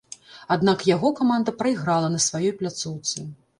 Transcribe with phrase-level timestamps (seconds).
[0.55, 3.29] Аднак яго каманда прайграла на сваёй пляцоўцы.